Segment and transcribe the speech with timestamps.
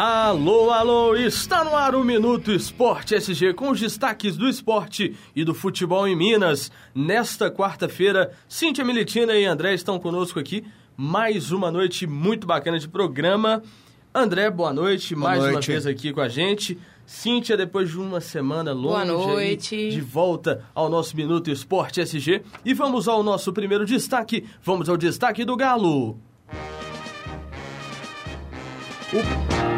[0.00, 5.42] Alô, alô, está no ar o Minuto Esporte SG com os destaques do esporte e
[5.42, 6.70] do futebol em Minas.
[6.94, 10.64] Nesta quarta-feira, Cíntia Militina e André estão conosco aqui.
[10.96, 13.60] Mais uma noite muito bacana de programa.
[14.14, 15.54] André, boa noite, boa mais noite.
[15.54, 16.78] uma vez aqui com a gente.
[17.04, 19.04] Cíntia, depois de uma semana longa
[19.56, 22.42] de volta ao nosso Minuto Esporte SG.
[22.64, 24.46] E vamos ao nosso primeiro destaque.
[24.62, 26.20] Vamos ao destaque do Galo.
[29.12, 29.77] O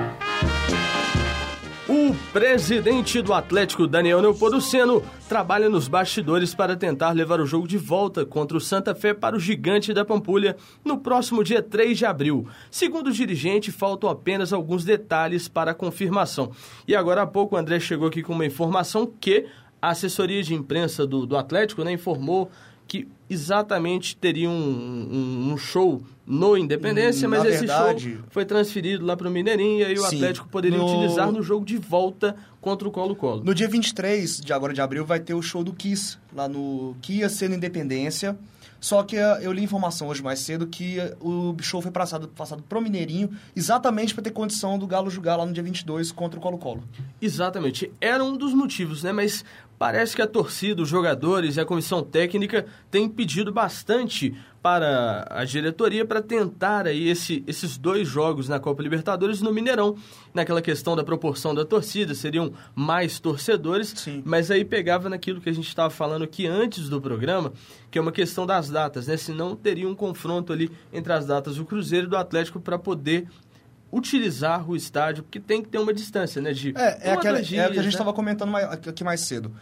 [2.10, 7.78] o presidente do Atlético, Daniel Neopoduceno, trabalha nos bastidores para tentar levar o jogo de
[7.78, 12.04] volta contra o Santa Fé para o gigante da Pampulha no próximo dia 3 de
[12.04, 12.48] abril.
[12.68, 16.50] Segundo o dirigente, faltam apenas alguns detalhes para a confirmação.
[16.88, 19.46] E agora há pouco o André chegou aqui com uma informação que
[19.80, 22.50] a assessoria de imprensa do, do Atlético né, informou
[22.90, 28.44] que exatamente teria um, um, um show no Independência, hum, mas esse verdade, show foi
[28.44, 30.84] transferido lá para o Mineirinho e aí o sim, Atlético poderia no...
[30.84, 33.44] utilizar no jogo de volta contra o Colo-Colo.
[33.44, 36.96] No dia 23 de agora de abril vai ter o show do Kiss, lá no
[37.00, 38.36] que ia ser no Independência.
[38.80, 42.26] Só que eh, eu li informação hoje mais cedo que eh, o show foi passado,
[42.28, 46.40] passado pro Mineirinho exatamente para ter condição do Galo jogar lá no dia 22 contra
[46.40, 46.82] o Colo-Colo.
[47.20, 47.92] Exatamente.
[48.00, 49.12] Era um dos motivos, né?
[49.12, 49.44] Mas
[49.80, 55.42] parece que a torcida, os jogadores e a comissão técnica têm pedido bastante para a
[55.42, 59.96] diretoria para tentar aí esse, esses dois jogos na Copa Libertadores no Mineirão.
[60.34, 64.22] Naquela questão da proporção da torcida, seriam mais torcedores, Sim.
[64.22, 67.50] mas aí pegava naquilo que a gente estava falando aqui antes do programa,
[67.90, 69.16] que é uma questão das datas, né?
[69.16, 73.26] Senão teria um confronto ali entre as datas do Cruzeiro e do Atlético para poder
[73.92, 76.52] utilizar o estádio, porque tem que ter uma distância, né?
[76.52, 78.16] De é, é, aquela, dias, é o que a gente estava né?
[78.16, 79.52] comentando mais, aqui mais cedo.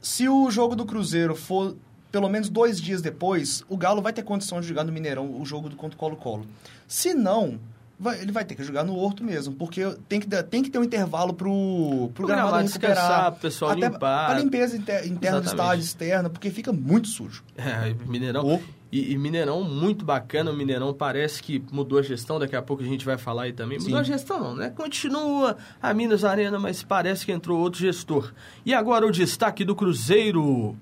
[0.00, 1.76] Se o jogo do Cruzeiro for
[2.14, 5.44] pelo menos dois dias depois, o Galo vai ter condição de jogar no Mineirão o
[5.44, 6.46] jogo do contra o Colo-Colo.
[6.86, 7.58] Se não,
[7.98, 10.78] vai, ele vai ter que jogar no Horto mesmo, porque tem que, tem que ter
[10.78, 13.32] um intervalo pro, pro gramado recuperar.
[13.32, 14.30] o pessoal até limpar.
[14.30, 17.42] A limpeza inter, interna do estádio, externa, porque fica muito sujo.
[17.56, 18.60] É, Mineirão...
[18.94, 22.80] E, e, Mineirão muito bacana, o Mineirão parece que mudou a gestão, daqui a pouco
[22.80, 23.76] a gente vai falar aí também.
[23.76, 24.00] Mudou Sim.
[24.00, 24.70] a gestão não, né?
[24.70, 28.32] Continua a Minas Arena, mas parece que entrou outro gestor.
[28.64, 30.76] E agora o destaque do Cruzeiro.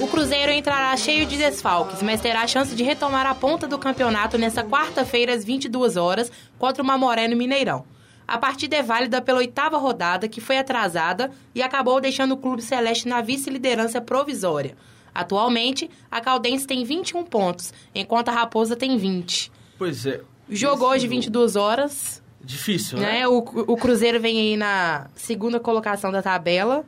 [0.00, 3.76] O Cruzeiro entrará cheio de desfalques, mas terá a chance de retomar a ponta do
[3.76, 7.84] campeonato nesta quarta-feira às 22 horas contra o Mamoré no Mineirão.
[8.28, 12.60] A partida é válida pela oitava rodada, que foi atrasada e acabou deixando o Clube
[12.60, 14.76] Celeste na vice-liderança provisória.
[15.14, 19.50] Atualmente, a Caldense tem 21 pontos, enquanto a Raposa tem 20.
[19.78, 20.20] Pois é.
[20.50, 22.22] Jogou hoje 22 horas.
[22.44, 23.20] Difícil, né?
[23.20, 23.28] né?
[23.28, 26.84] O, o Cruzeiro vem aí na segunda colocação da tabela.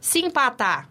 [0.00, 0.88] Se empatar,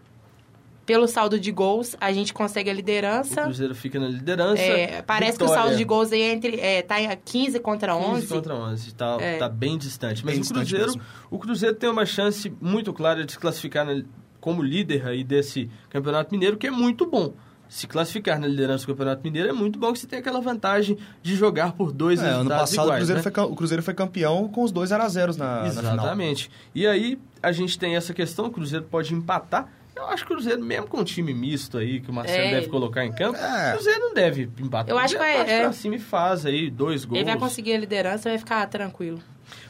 [0.90, 3.42] pelo saldo de gols, a gente consegue a liderança.
[3.42, 4.60] O Cruzeiro fica na liderança.
[4.60, 5.54] É, parece Vitória.
[5.54, 8.22] que o saldo de gols aí é entre, é, tá em 15 contra 11.
[8.22, 9.38] 15 contra 11, tá, é.
[9.38, 10.26] tá bem distante.
[10.26, 10.94] Mas bem o, Cruzeiro,
[11.30, 14.02] o Cruzeiro tem uma chance muito clara de se classificar na,
[14.42, 17.36] como líder aí desse Campeonato Mineiro, que é muito bom
[17.68, 20.98] se classificar na liderança do Campeonato Mineiro é muito bom que você tem aquela vantagem
[21.22, 23.32] de jogar por dois é, ano passado iguais, o, Cruzeiro né?
[23.32, 26.50] foi, o Cruzeiro foi campeão com os dois 0 a 0 na, Exatamente.
[26.50, 30.34] Na e aí a gente tem essa questão, o Cruzeiro pode empatar eu acho que
[30.34, 32.52] o Cruzeiro, mesmo com o time misto aí, que o Marcelo é.
[32.52, 33.70] deve colocar em campo, é.
[33.70, 34.90] o Cruzeiro não deve empatar.
[34.90, 35.36] Eu acho que vai.
[35.36, 35.62] É.
[35.62, 37.20] Pra cima e faz aí dois gols.
[37.20, 39.20] Ele vai conseguir a liderança vai ficar tranquilo.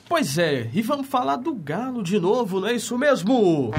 [0.07, 3.71] Pois é, e vamos falar do Galo de novo, não é isso mesmo?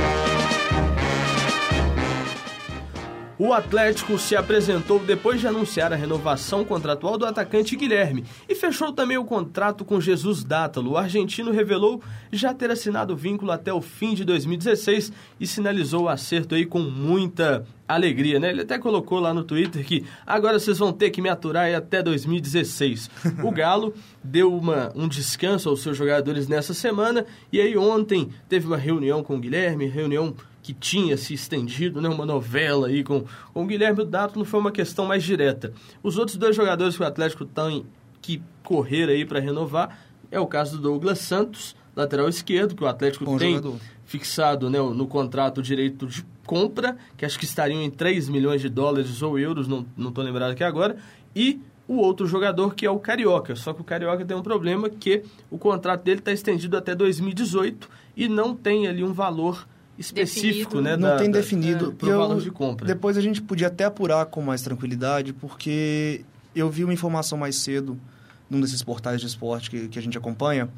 [3.42, 8.92] O Atlético se apresentou depois de anunciar a renovação contratual do atacante Guilherme e fechou
[8.92, 10.90] também o contrato com Jesus Dátalo.
[10.90, 16.02] O argentino revelou já ter assinado o vínculo até o fim de 2016 e sinalizou
[16.02, 18.50] o acerto aí com muita alegria, né?
[18.50, 22.02] Ele até colocou lá no Twitter que agora vocês vão ter que me aturar até
[22.02, 23.08] 2016.
[23.42, 28.66] O Galo deu uma, um descanso aos seus jogadores nessa semana e aí ontem teve
[28.66, 30.34] uma reunião com o Guilherme, reunião
[30.70, 34.70] que tinha se estendido, né, uma novela aí com, com o Guilherme Dátolo foi uma
[34.70, 35.72] questão mais direta.
[36.00, 37.84] Os outros dois jogadores que o Atlético tem
[38.22, 39.98] que correr aí para renovar
[40.30, 43.80] é o caso do Douglas Santos, lateral esquerdo, que o Atlético Bom tem jogador.
[44.04, 48.68] fixado né, no contrato direito de compra, que acho que estariam em 3 milhões de
[48.68, 50.96] dólares ou euros, não estou lembrado aqui agora,
[51.34, 53.56] e o outro jogador que é o Carioca.
[53.56, 57.90] Só que o Carioca tem um problema que o contrato dele está estendido até 2018
[58.16, 59.66] e não tem ali um valor
[60.00, 60.82] específico, definido.
[60.82, 60.96] né?
[60.96, 61.92] Não da, tem definido.
[61.92, 62.86] Para o valor de compra.
[62.86, 66.24] Depois a gente podia até apurar com mais tranquilidade, porque
[66.56, 68.00] eu vi uma informação mais cedo
[68.48, 70.68] num desses portais de esporte que, que a gente acompanha,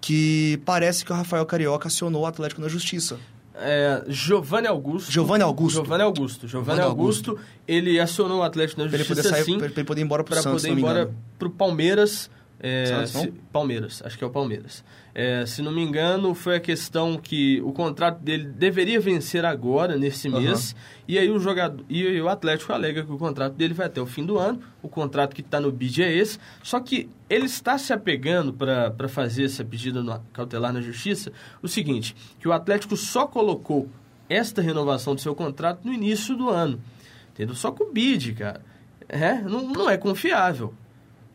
[0.00, 3.18] que parece que o Rafael Carioca acionou o Atlético na Justiça.
[3.54, 5.12] É, Giovanni Augusto.
[5.12, 5.76] Giovanni Augusto.
[5.76, 6.48] Giovanni Augusto.
[6.48, 7.38] Giovanni Augusto,
[7.68, 10.04] ele acionou o Atlético na Pra ele Justiça, poder sair, sim, pra ele poder ir
[10.04, 12.30] embora pro para Santos, poder ir embora pro Palmeiras.
[12.64, 13.32] É, se-?
[13.52, 14.84] Palmeiras, acho que é o Palmeiras.
[15.12, 19.96] É, se não me engano, foi a questão que o contrato dele deveria vencer agora,
[19.98, 20.40] nesse Aham.
[20.40, 20.76] mês,
[21.08, 24.06] e aí o jogador e o Atlético alega que o contrato dele vai até o
[24.06, 27.76] fim do ano, o contrato que está no bid é esse, só que ele está
[27.78, 32.96] se apegando para fazer essa pedida no- cautelar na justiça, o seguinte, que o Atlético
[32.96, 33.88] só colocou
[34.28, 36.80] esta renovação do seu contrato no início do ano,
[37.32, 37.56] entendeu?
[37.56, 38.62] Só que o bid, cara,
[39.08, 40.72] é, não, não é confiável.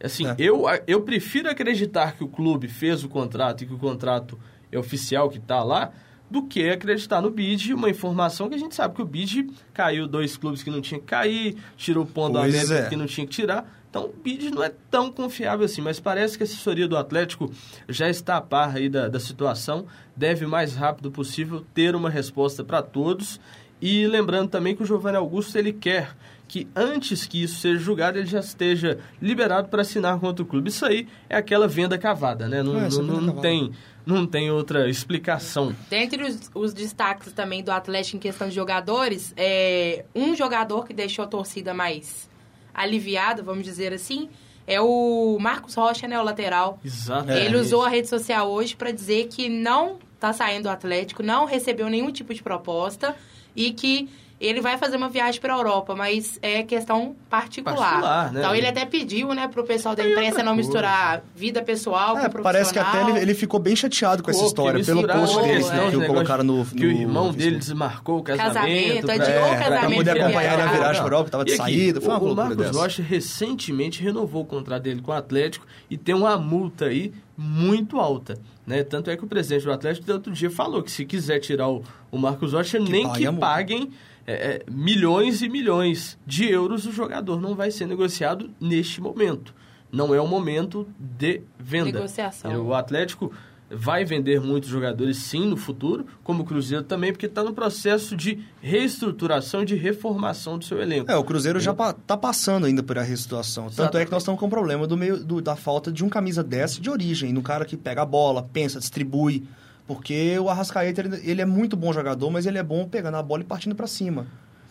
[0.04, 0.36] Assim, É.
[0.38, 4.38] eu, eu prefiro acreditar que o clube fez o contrato e que o contrato
[4.72, 5.92] é oficial que está lá,
[6.30, 10.08] do que acreditar no bid, uma informação que a gente sabe que o bid caiu
[10.08, 12.90] dois clubes que não tinha que cair, tirou o ponto Pois América é.
[12.90, 13.74] que não tinha que tirar.
[13.90, 17.50] Então, o bid não é tão confiável assim, mas parece que a assessoria do Atlético
[17.88, 22.10] já está a par aí da, da situação, deve o mais rápido possível ter uma
[22.10, 23.40] resposta para todos.
[23.82, 26.16] E lembrando também que o Giovanni Augusto ele quer
[26.48, 30.70] que antes que isso seja julgado, ele já esteja liberado para assinar contra o clube.
[30.70, 32.64] Isso aí é aquela venda cavada, né?
[32.64, 33.42] Não, É, não, não cavada.
[33.42, 33.72] tem,
[34.06, 35.76] não tem outra explicação.
[35.90, 40.94] Dentre os, os destaques também do Atlético em questão de jogadores, é, um jogador que
[40.94, 42.30] deixou a torcida mais
[42.74, 44.30] aliviada, vamos dizer assim,
[44.66, 46.80] é o Marcos Rocha, né, o lateral.
[46.84, 47.30] Exato.
[47.32, 51.46] Ele usou a rede social hoje para dizer que não tá saindo do Atlético, não
[51.46, 53.16] recebeu nenhum tipo de proposta
[53.58, 54.08] e que
[54.40, 57.76] ele vai fazer uma viagem para a Europa, mas é questão particular.
[57.76, 58.40] Particular, né?
[58.40, 62.44] Então ele até pediu, né, pro pessoal da imprensa não misturar vida pessoal É, com
[62.44, 65.56] parece que até ele, ficou bem chateado com essa Pô, história, pelo post a dele
[65.56, 67.38] questão, que, negócios colocaram no, Que o no irmão Facebook.
[67.46, 68.54] dele desmarcou o casamento.
[68.54, 69.96] Casamento, pra- adiou o É, pra casamento.
[69.98, 72.00] poder acompanhar ele a viagem pra Europa, que tava de aqui, saída.
[72.02, 72.80] Foi uma o, o Marcos dessa.
[72.80, 78.00] Rocha recentemente renovou o contrato dele com o Atlético e tem uma multa aí muito
[78.00, 78.38] alta.
[78.68, 78.84] Né?
[78.84, 81.70] Tanto é que o presidente do Atlético do outro dia falou que se quiser tirar
[81.70, 81.82] o,
[82.12, 83.48] o Marcos Rocha, nem que a multa.
[83.48, 83.94] paguem
[84.28, 89.56] é, é, milhões e milhões de euros, o jogador não vai ser negociado neste momento.
[89.90, 91.94] Não é o momento de venda.
[91.94, 92.68] Negociação.
[92.68, 93.32] O Atlético
[93.70, 98.16] vai vender muitos jogadores sim no futuro, como o Cruzeiro também, porque está no processo
[98.16, 101.12] de reestruturação e de reformação do seu elenco.
[101.12, 103.66] É, o Cruzeiro já pa- tá passando ainda por a situação.
[103.66, 104.02] Tanto Exatamente.
[104.04, 106.44] é que nós estamos com o problema do meio, do- da falta de um camisa
[106.44, 109.44] 10 de origem, no cara que pega a bola, pensa, distribui.
[109.86, 113.42] Porque o Arrascaeta, ele, é muito bom jogador, mas ele é bom pegando a bola
[113.42, 114.28] e partindo pra cima.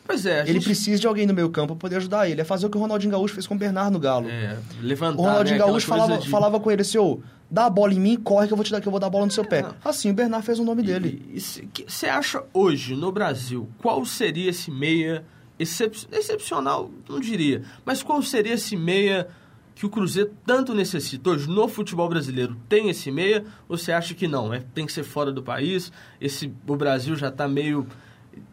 [0.06, 2.40] Pois é, Ele gente- precisa de alguém no meio campo pra poder ajudar ele.
[2.40, 4.28] É fazer o que o Ronaldinho Gaúcho fez com o Bernard no Galo.
[4.28, 7.20] É, levantar, O Ronaldinho né, Gaúcho falava, de- falava com ele assim, ô,
[7.50, 9.06] dá a bola em mim, corre que eu vou te dar, que eu vou dar
[9.06, 9.64] a bola no seu pé.
[9.84, 11.40] Assim, o Bernard fez o nome dele.
[11.86, 15.24] Você acha hoje, no Brasil, qual seria esse meia
[15.58, 19.28] excep- excepcional, não diria, mas qual seria esse meia
[19.74, 22.56] que o Cruzeiro tanto necessita hoje no futebol brasileiro?
[22.68, 24.52] Tem esse meia ou você acha que não?
[24.52, 25.92] É, tem que ser fora do país?
[26.20, 27.86] Esse, o Brasil já está meio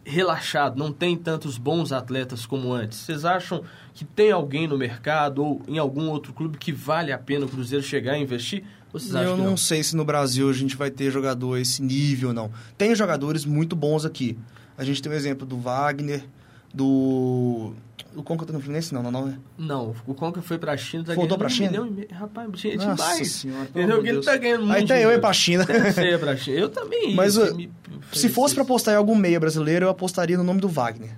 [0.05, 2.99] relaxado, não tem tantos bons atletas como antes.
[2.99, 3.63] Vocês acham
[3.93, 7.49] que tem alguém no mercado ou em algum outro clube que vale a pena o
[7.49, 8.63] Cruzeiro chegar e investir?
[8.93, 9.57] Eu não, não?
[9.57, 12.51] sei se no Brasil a gente vai ter jogador esse nível, não.
[12.77, 14.37] Tem jogadores muito bons aqui.
[14.77, 16.23] A gente tem o exemplo do Wagner,
[16.71, 17.73] do...
[18.15, 18.93] O Conca tá no Fluminense?
[18.93, 19.25] Não, não, não.
[19.25, 19.39] né?
[19.57, 21.69] Não, o Conca foi pra China, tá Voltou pra China?
[21.71, 22.07] milhão e meio.
[22.11, 23.25] Rapaz, gente, Nossa vai.
[23.25, 24.05] senhora, Entendeu?
[24.05, 25.65] ele tá ganhando muito Aí até eu ir pra China.
[25.65, 26.57] Você ia pra China.
[26.57, 27.13] Eu também.
[27.15, 27.71] Mas, ia, uh, me-
[28.13, 31.11] Se fosse pra apostar em algum meia brasileiro, eu apostaria no nome do Wagner.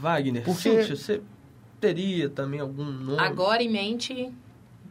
[0.00, 1.20] Wagner, Porque- você
[1.80, 3.18] teria também algum nome?
[3.20, 4.30] Agora em mente,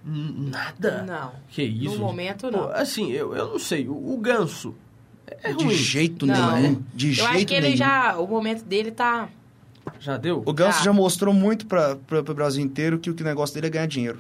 [0.04, 1.04] Nada?
[1.04, 1.32] não.
[1.50, 1.94] Que isso?
[1.96, 2.70] No momento, Pô, não.
[2.72, 3.88] assim, eu, eu não sei.
[3.88, 4.74] O, o Ganso
[5.28, 5.76] é de ruim.
[5.76, 6.56] jeito Não.
[6.56, 6.82] nenhum.
[6.94, 7.78] De Eu jeito acho que ele nenhum.
[7.78, 8.18] já.
[8.18, 9.30] O momento dele tá.
[10.00, 10.42] Já deu?
[10.46, 10.86] O Ganso Tá.
[10.86, 13.86] já mostrou muito para o Brasil inteiro que o que o negócio dele é ganhar
[13.88, 14.20] dinheiro.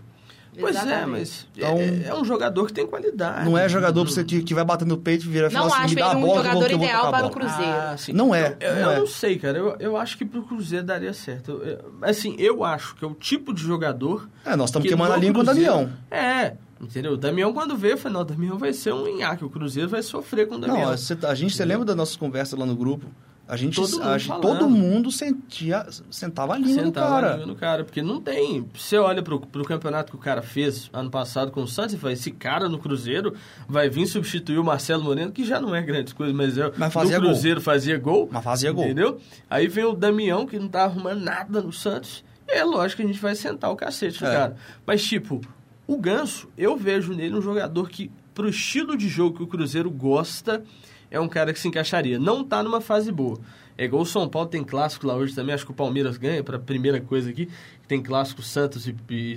[0.60, 1.10] Pois é, Exatamente.
[1.10, 3.46] mas Então- é, é um jogador que tem qualidade.
[3.46, 5.62] Não é jogador pra você que, que vai bater no peito e virar e Não
[5.62, 6.78] falar assim, acho me dá a ele um bola que eu vou- jogador que eu
[6.78, 7.30] vou ideal para o.
[7.30, 7.72] Cruzeiro.
[7.72, 8.12] Ah, sim.
[8.12, 9.00] Não é, Eu, não eu é.
[9.00, 9.58] não sei, cara.
[9.58, 11.52] Eu, eu acho que pro Cruzeiro daria certo.
[11.64, 14.28] Eu- assim, eu acho que é o tipo de jogador.
[14.44, 15.90] É, nós estamos que queimando a língua com o Damião.
[16.12, 17.14] É, entendeu?
[17.14, 19.46] O Damião, quando veio, eu falei: não, o Damião vai ser um Inhaque.
[19.46, 20.90] O Cruzeiro vai sofrer com o Damião.
[20.92, 23.06] Não, você- a gente, você lembra das nossas conversas lá no grupo?
[23.48, 27.32] A gente, Todo mundo a gente- todo mundo sentia, sentava a língua no Sentava cara.
[27.34, 28.66] língua no cara, porque não tem.
[28.74, 31.98] Você olha pro, pro campeonato que o cara fez ano passado com o Santos e
[31.98, 33.34] fala: esse cara no Cruzeiro
[33.68, 36.94] vai vir substituir o Marcelo Moreno, que já não é grande coisa, mas, é, Mas
[36.94, 37.32] fazia no gol.
[37.34, 38.30] Cruzeiro fazia gol.
[38.32, 38.86] Mas fazia gol.
[38.86, 39.20] Entendeu?
[39.50, 42.24] Aí vem o Damião, que não tá arrumando nada no Santos.
[42.48, 44.32] E é lógico que a gente vai sentar o cacete É.
[44.32, 44.56] cara.
[44.86, 45.42] Mas, tipo,
[45.86, 49.92] o Ganso, eu vejo nele um jogador que, pro estilo de jogo que o Cruzeiro
[49.92, 50.64] gosta,
[51.12, 52.18] é um cara que se encaixaria.
[52.18, 53.38] Não tá numa fase boa.
[53.78, 56.44] É igual o São Paulo tem clássico lá hoje também, acho que o Palmeiras ganha,
[56.44, 59.36] pra primeira coisa aqui, que tem clássico Santos e, e,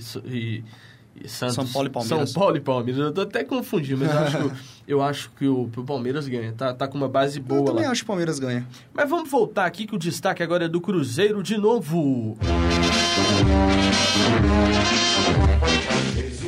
[1.16, 2.30] e, Santos, São Paulo e Palmeiras.
[2.30, 3.00] São Paulo e Palmeiras.
[3.00, 4.54] Eu tô até confundindo, mas eu acho, que,
[4.88, 6.52] eu acho que o, o Palmeiras ganha.
[6.52, 7.90] Tá, tá com uma base boa Eu também lá.
[7.90, 8.66] acho que o Palmeiras ganha.
[8.92, 12.36] Mas vamos voltar aqui que o destaque agora é do Cruzeiro de novo.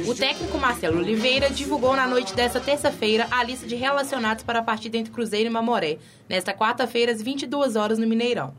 [0.07, 4.63] O técnico Marcelo Oliveira divulgou na noite desta terça-feira a lista de relacionados para a
[4.63, 5.99] partida entre Cruzeiro e Mamoré,
[6.29, 8.55] nesta quarta-feira às 22 horas no Mineirão.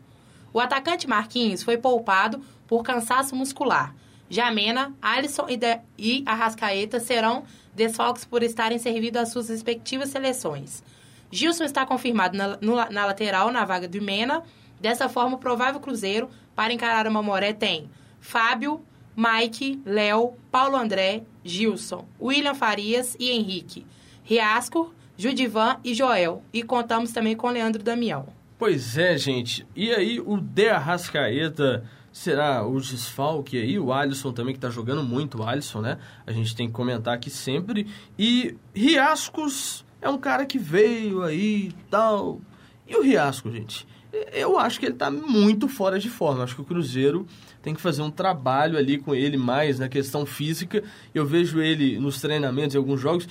[0.51, 3.95] O atacante Marquinhos foi poupado por cansaço muscular.
[4.29, 10.83] Jamena, Alisson e, de e Arrascaeta serão desfalques por estarem servindo às suas respectivas seleções.
[11.31, 14.43] Gilson está confirmado na, no, na lateral, na vaga do Mena.
[14.81, 17.89] Dessa forma, o provável Cruzeiro para encarar o Mamoré tem
[18.19, 18.81] Fábio,
[19.17, 23.83] Mike, Léo, Paulo André, Gilson, William Farias e Henrique,
[24.23, 26.43] Riasco, Judivan e Joel.
[26.53, 28.27] E contamos também com Leandro Damião.
[28.59, 29.65] Pois é, gente.
[29.75, 33.79] E aí, o De Arrascaeta será o desfalque aí?
[33.79, 35.97] O Alisson também, que tá jogando muito, o Alisson, né?
[36.25, 37.87] A gente tem que comentar aqui sempre.
[38.19, 42.39] E Riascos é um cara que veio aí e tal.
[42.87, 43.87] E o Riasco, gente?
[44.31, 46.43] Eu acho que ele tá muito fora de forma.
[46.43, 47.27] Acho que o Cruzeiro
[47.61, 50.83] tem que fazer um trabalho ali com ele mais na questão física.
[51.13, 53.27] Eu vejo ele nos treinamentos em alguns jogos.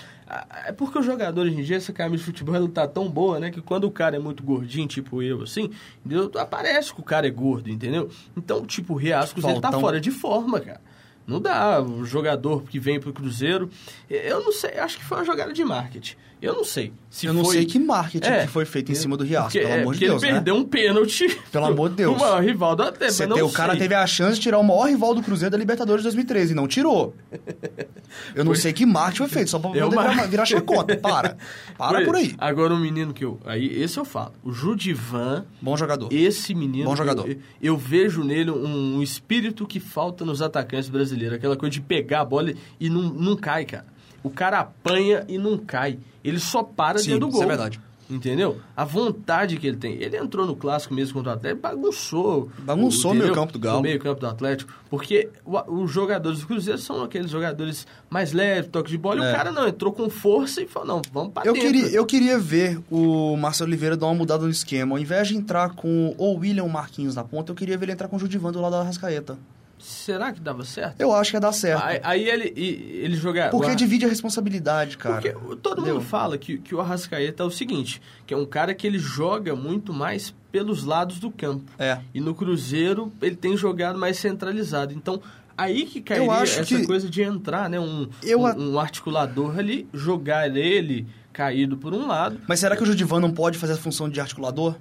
[0.67, 3.41] É porque o jogador hoje em dia, essa camisa de futebol ela tá tão boa,
[3.41, 3.51] né?
[3.51, 5.71] Que quando o cara é muito gordinho, tipo eu, assim,
[6.05, 6.31] entendeu?
[6.39, 8.11] aparece que o cara é gordo, entendeu?
[8.37, 10.81] Então, tipo, o Riascos, ele tá fora de forma, cara.
[11.27, 13.69] Não dá, o jogador que vem pro Cruzeiro.
[14.09, 16.17] Eu não sei, acho que foi uma jogada de marketing.
[16.41, 16.93] Eu não sei.
[17.09, 17.57] Se eu não foi...
[17.57, 19.95] sei que marketing É, que foi feito em cima do Riasco, Porque, pelo é, amor
[19.95, 20.37] de Deus, ele né?
[20.39, 21.41] perdeu um pênalti.
[21.51, 22.15] Pelo amor de Deus.
[22.15, 23.13] O maior rival do Atlético.
[23.17, 25.51] Você não tem- o cara teve a chance de tirar o maior rival do Cruzeiro
[25.51, 27.15] da Libertadores de 2013 e não tirou.
[28.35, 30.97] Eu não sei que marketing foi feito, só pra É poder uma- virar, chacota.
[30.97, 31.37] Para.
[31.77, 32.35] Para por aí.
[32.39, 33.41] Agora um menino que eu.
[33.47, 34.33] Aí, esse eu falo.
[34.45, 36.13] O Judivan, Bom jogador.
[36.13, 36.85] esse menino.
[36.85, 37.29] Bom jogador.
[37.29, 41.37] Eu, eu vejo nele um, um espírito que falta nos atacantes brasileiros.
[41.39, 43.87] Aquela coisa de pegar a bola e não, não cai, cara.
[44.23, 45.99] O cara apanha e não cai.
[46.25, 47.45] Ele só para Sim, dentro do isso gol.
[47.45, 47.81] é verdade.
[48.09, 48.61] Entendeu?
[48.77, 49.95] A vontade que ele tem.
[50.01, 52.49] Ele entrou no clássico mesmo contra o Atlético, bagunçou.
[52.61, 53.33] Bagunçou o entendeu?
[53.35, 53.79] meio-campo do Galo.
[53.81, 54.73] O meio-campo do Atlético.
[54.89, 55.29] Porque
[55.67, 59.21] os jogadores do Cruzeiro são aqueles jogadores mais leves, toque de bola.
[59.21, 59.33] E É.
[59.33, 61.69] o cara não, entrou com força e falou: não, vamos pra Eu dentro.
[61.69, 64.95] queria, eu queria ver o Marcelo Oliveira dar uma mudada no esquema.
[64.95, 68.07] Ao invés de entrar com o William Marquinhos na ponta, eu queria ver ele entrar
[68.07, 69.37] com o Judivan do lado da Rascaeta.
[69.79, 71.01] Será que dava certo?
[71.01, 71.83] Eu acho que ia dar certo.
[71.85, 73.51] Aí, aí ele, ele jogar.
[73.51, 75.17] Porque Ar- divide a responsabilidade, cara.
[75.21, 75.97] Porque todo Entendeu?
[75.97, 78.99] mundo fala que, que o Arrascaeta é o seguinte: que é um cara que ele
[78.99, 81.71] joga muito mais pelos lados do campo.
[81.79, 81.99] É.
[82.15, 84.95] E no Cruzeiro ele tem jogado mais centralizado.
[84.95, 85.21] Então,
[85.57, 87.79] aí que cairia acho essa que- coisa de entrar, né?
[87.79, 92.41] Um, Eu um, a- um articulador ali, jogar ele caído por um lado.
[92.49, 94.75] Mas será que o Judivan não pode fazer a função de articulador?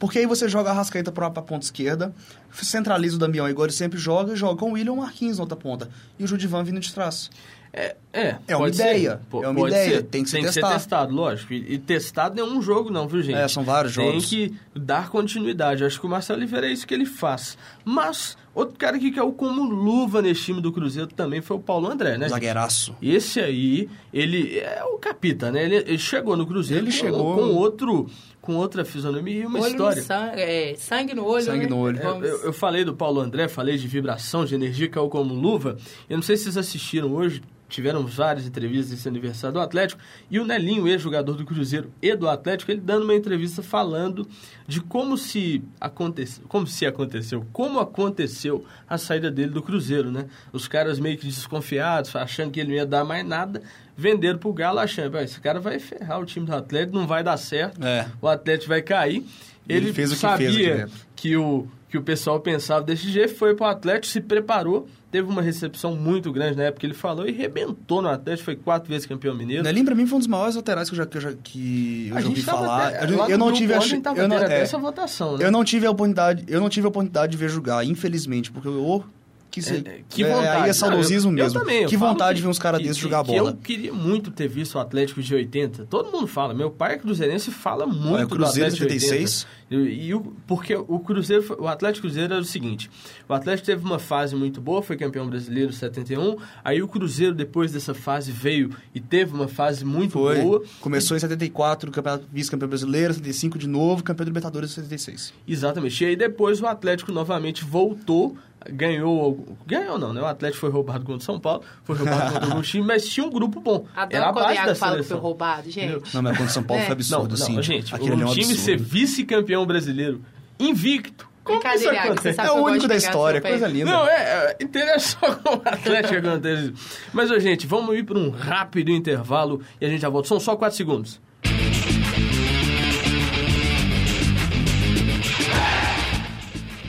[0.00, 2.12] Porque aí você joga a Rascaeta pra, pra ponta esquerda,
[2.52, 5.88] centraliza o Damião ele sempre joga, e joga com o William Marquinhos na outra ponta.
[6.18, 7.30] E o Judivan vindo de trás.
[7.72, 9.36] É, é, É uma ideia, ser.
[9.44, 10.02] É uma pode ideia, ser.
[10.02, 10.66] tem que se tem testar.
[10.68, 11.52] ser testado, lógico.
[11.52, 13.36] E, e testado não é um jogo, não, viu, gente?
[13.38, 14.26] É, são vários tem jogos.
[14.26, 15.84] que dar continuidade.
[15.84, 17.56] Acho que o Marcelo Oliveira é isso que ele faz.
[17.84, 21.88] Mas, outro cara que caiu como luva nesse time do Cruzeiro também foi o Paulo
[21.88, 22.20] André, né?
[22.24, 22.30] gente?
[22.30, 22.96] Zagueiraço.
[23.00, 25.62] Esse aí, ele é o capita, né?
[25.62, 28.10] Ele, ele chegou no Cruzeiro Ele com, chegou- com outro,
[28.50, 30.02] com outra fisionomia e uma Olho história.
[30.02, 31.44] Sangue, é, sangue no olho.
[31.44, 31.70] Sangue né?
[31.70, 31.98] no olho.
[31.98, 35.32] É, Vamos- Eu, eu falei do Paulo André, falei de vibração, de energia, caiu como
[35.32, 35.76] luva.
[36.08, 40.40] Eu não sei se vocês assistiram hoje, tiveram várias entrevistas nesse aniversário do Atlético, e
[40.40, 44.26] o Nelinho, ex-jogador do Cruzeiro e do Atlético, ele dando uma entrevista falando
[44.66, 50.26] de como se aconteceu, como se aconteceu, como aconteceu a saída dele do Cruzeiro, né?
[50.52, 53.62] Os caras meio que desconfiados, achando que ele não ia dar mais nada,
[54.00, 57.22] venderam pro Galo achando, "Pô, esse cara vai ferrar o time do Atlético, não vai
[57.22, 58.06] dar certo, É.
[58.20, 59.24] o Atlético vai cair.
[59.68, 63.34] Ele Ele, fez o que sabia fez que o, que o pessoal pensava desse jeito,
[63.36, 67.28] foi pro Atlético, se preparou, teve uma recepção muito grande na época que ele falou
[67.28, 69.62] e rebentou no Atlético, foi quatro vezes campeão mineiro.
[69.62, 72.08] Nelim, pra mim, foi um dos maiores laterais que eu já, que eu já, que
[72.10, 72.86] eu já ouvi falar.
[72.88, 73.78] até- eu, eu não tive a
[74.16, 75.44] eu não, é, essa votação, né?
[75.46, 78.66] eu não tive a oportunidade, eu não tive a oportunidade de ver jogar, infelizmente, porque
[78.66, 79.04] eu
[79.50, 80.62] que sei, É, é, que é, vontade.
[80.64, 81.56] aí é saudosismo mesmo.
[81.58, 83.32] Eu também, eu que vontade que- de ver uns caras que- desses que- jogar que
[83.36, 83.50] bola.
[83.50, 85.86] Eu queria muito ter visto o Atlético de 80.
[85.88, 86.54] Todo mundo fala.
[86.54, 89.46] Meu pai é cruzeirense e fala muito o Cruzeiro do Atlético de 76.
[89.46, 89.60] 80.
[89.72, 92.90] E, e o, porque o Cruzeiro, o Atlético Cruzeiro era o seguinte:
[93.28, 96.36] o Atlético teve uma fase muito boa, foi campeão brasileiro em 71.
[96.64, 100.40] Aí o Cruzeiro, depois dessa fase, veio e teve uma fase muito Foi.
[100.40, 100.62] boa.
[100.80, 105.32] Começou em 74, campeonato vice-campeão brasileiro, 75 de novo, campeão da Libertadores em 76.
[105.46, 106.02] Exatamente.
[106.02, 108.36] E aí depois o Atlético novamente voltou,
[108.68, 109.56] ganhou.
[109.66, 110.20] Ganhou não, né?
[110.20, 113.26] O Atlético foi roubado contra o São Paulo, foi roubado contra algum time, mas tinha
[113.26, 113.86] um grupo bom.
[113.94, 115.18] Adoro Era a o base da fala que foi seleção.
[115.18, 116.14] roubado, gente.
[116.14, 116.86] Não, mas contra o São Paulo É.
[116.86, 117.62] foi Não, absurdo, não, assim.
[117.62, 118.62] gente, Aquele ali é o um time absurdo.
[118.64, 120.20] ser vice-campeão brasileiro
[120.58, 121.28] invicto.
[121.42, 122.34] Como que isso acontece?
[122.34, 123.86] sabe É o único da história, coisa linda.
[123.90, 126.98] Não, é, é entender só com o Atlético acontece isso.
[127.12, 130.28] Mas, ô, gente, vamos ir para um rápido intervalo e a gente já volta.
[130.28, 131.20] São só 4 segundos.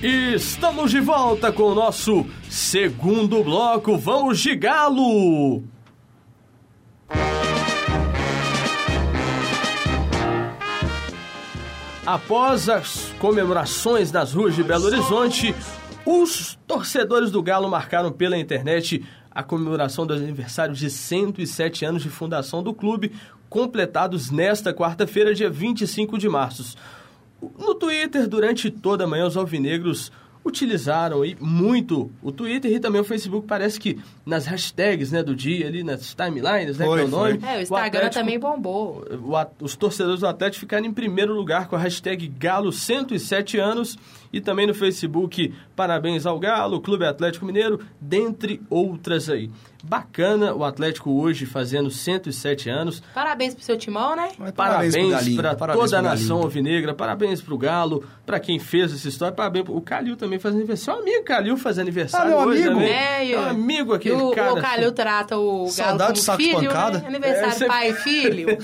[0.03, 3.96] Estamos de volta com o nosso segundo bloco.
[4.00, 5.63] Vamos de galo!
[12.03, 15.53] Após as comemorações nas ruas de Belo Horizonte,
[16.03, 22.10] os torcedores do Galo marcaram pela internet a comemoração do aniversário de 107 anos de
[22.10, 23.12] fundação do clube,
[23.48, 26.75] completados nesta quarta-feira, dia 25 de março.
[27.41, 30.12] No Twitter, durante toda a manhã, os alvinegros
[30.43, 33.48] utilizaram aí muito o Twitter e também o Facebook.
[33.48, 34.00] Parece que
[34.31, 37.39] nas hashtags né, do dia, ali nas timelines, né, Foi, que é o nome.
[37.39, 37.50] foi.
[37.50, 39.05] É, o Instagram Atlético- também bombou.
[39.23, 43.97] o os torcedores do Atlético ficaram em primeiro lugar com a hashtag Galo 107 anos
[44.33, 49.50] e também no Facebook Parabéns ao Galo, Clube Atlético Mineiro, dentre outras aí.
[49.83, 53.01] Bacana o Atlético hoje fazendo 107 anos.
[53.15, 54.29] Parabéns pro seu timão, né?
[54.55, 59.07] Parabéns, Galinho, para parabéns toda a nação alvinegra, parabéns pro Galo, para quem fez essa
[59.09, 59.75] história, parabéns pro...
[59.75, 61.01] O Calil também faz aniversário.
[61.01, 62.75] Seu amigo Calil faz aniversário Ah, meu hoje amigo?
[62.79, 62.93] também.
[62.93, 64.53] É, e É um amigo aquele o, cara.
[64.53, 66.97] o Calil trata o Galo Saudade como do saco de filho, pancada?
[66.99, 67.07] né?
[67.07, 68.47] Aniversário É, você- pai e filho.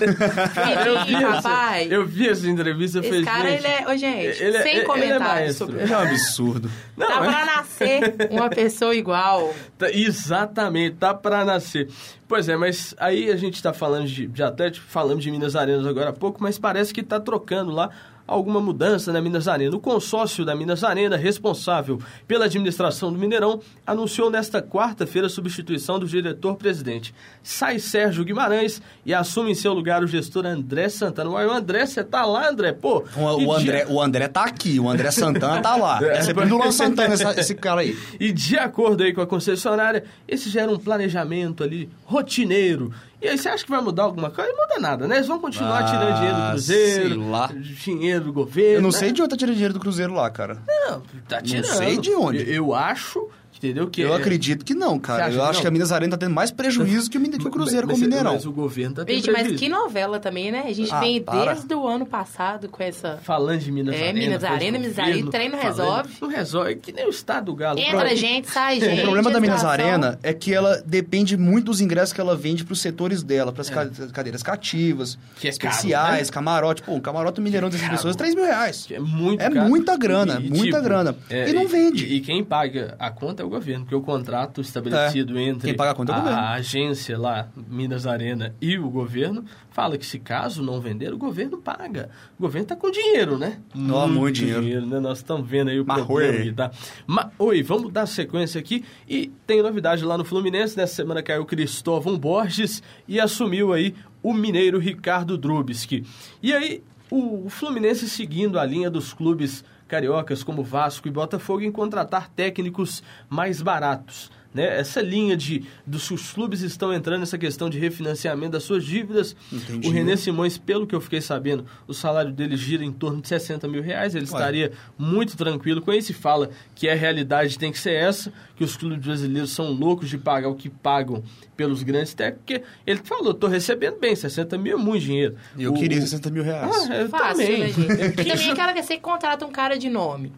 [0.85, 1.87] Eu vi, Filhinho, essa, papai.
[1.91, 2.97] eu vi essa entrevista.
[2.97, 3.87] eu Esse falei, cara, gente, ele é...
[3.87, 6.71] Ô, gente, ele é- sem ele é comentários sobre Ele é um absurdo.
[6.95, 9.53] Não, Tá é- pra nascer uma pessoa igual.
[9.77, 11.87] Tá- exatamente, tá pra nascer.
[12.27, 15.85] Pois é, mas aí a gente tá falando de, de Atlético, falamos de Minas Arenas
[15.85, 17.89] agora há pouco, mas parece que tá trocando lá
[18.27, 19.75] alguma mudança na Minas Arena.
[19.75, 25.97] O consórcio da Minas Arena, responsável pela administração do Mineirão, anunciou nesta quarta-feira a substituição
[25.97, 27.13] do diretor-presidente.
[27.41, 31.29] Sai Sérgio Guimarães e assume em seu lugar o gestor André Santana.
[31.29, 32.73] Uai, o André, você tá lá, André?
[32.73, 35.99] Pô, O, o André, o André tá aqui, o André Santana tá lá.
[36.07, 37.97] É, sempre do Santana essa- esse cara aí.
[38.19, 42.91] E de acordo aí com a concessionária, esse já era um planejamento ali rotineiro.
[43.21, 44.51] E aí você acha que vai mudar alguma coisa?
[44.51, 45.15] Não muda nada, né?
[45.15, 47.49] Eles vão continuar Ah, tirando dinheiro do Cruzeiro, sei lá.
[47.53, 48.75] dinheiro do governo.
[48.75, 48.97] Eu não né?
[48.97, 50.61] sei de onde tá tirando dinheiro do Cruzeiro lá, cara.
[50.67, 51.65] Não, tá tirando.
[51.65, 52.39] sei de onde.
[52.41, 53.87] Eu, eu acho, entendeu?
[53.87, 55.31] Que Eu é- acredito que não, cara.
[55.31, 55.61] Eu acho não?
[55.61, 58.01] que a Minas Arena tá tendo mais prejuízo que o, que o Cruzeiro mas, com
[58.01, 58.33] o Mineirão.
[58.33, 59.63] Mas o governo tá tendo Gente, mas prejuízo.
[59.63, 60.63] que novela também, né?
[60.67, 61.53] A gente Ah, vem para.
[61.53, 63.17] desde o ano passado com essa...
[63.23, 64.19] Falando de Minas É, Arena.
[64.19, 66.09] Minas faz Arena, Minas governo, Arena, treino resolve.
[66.21, 67.79] Não resolve, que nem o estado do Galo.
[67.79, 68.99] Entra Pro- gente, sai gente.
[68.99, 69.63] O problema da Minas.
[69.63, 73.69] Arena é que ela depende muito dos ingressos que ela vende pros setores dela, pras
[73.69, 75.39] ca- cadeiras cativas, É.
[75.39, 76.33] Que é caro, especiais, né?
[76.33, 76.81] camarote.
[76.83, 77.95] Pô, um camarote do Mineirão dessas Caro.
[77.97, 78.87] pessoas, 3 mil reais.
[78.91, 79.67] É muito É caro.
[79.67, 81.15] muita grana, muita grana.
[81.29, 82.05] E não vende.
[82.05, 85.75] E, e quem paga a conta é o governo, porque o contrato estabelecido entre Quem
[85.75, 86.29] paga a é governo.
[86.29, 91.57] agência lá, Minas Arena, e o governo, fala que se caso não vender, o governo
[91.57, 92.09] paga.
[92.37, 93.59] O governo tá com dinheiro, né?
[93.91, 94.85] Ó, muito dinheiro.
[94.85, 94.99] né?
[94.99, 96.71] Nós estamos vendo aí o Mas, problema que tá.
[97.05, 98.83] Mas, oi, vamos dar sequência aqui.
[99.07, 100.77] E tem novidade lá no Fluminense.
[100.77, 106.05] Nessa semana caiu Cristóvão Borges e assumiu aí o mineiro Ricardo Drubski.
[106.43, 111.71] E aí, o Fluminense seguindo a linha dos clubes cariocas como Vasco e Botafogo em
[111.71, 114.29] contratar técnicos mais baratos.
[114.53, 114.79] Né?
[114.79, 119.35] Essa linha de dos os clubes estão entrando nessa questão de refinanciamento das suas dívidas.
[119.51, 119.87] Entendi.
[119.87, 123.27] O René Simões, pelo que eu fiquei sabendo, o salário dele gira em torno de
[123.27, 124.15] 60 mil reais.
[124.15, 124.31] Ele Ué.
[124.31, 128.63] estaria muito tranquilo com isso e fala que a realidade tem que ser essa, que
[128.63, 131.21] os clubes brasileiros são loucos de pagar o que pagam
[131.55, 135.35] pelos grandes técnicos, porque ele falou, tô recebendo bem, 60 mil é muito dinheiro.
[135.57, 136.87] Eu O- queria 60 mil reais.
[136.89, 137.59] Ah, eu Fácil, também.
[137.59, 137.79] né, gente?
[138.01, 140.31] Eu E quis- também aquela que você contrata um cara de nome.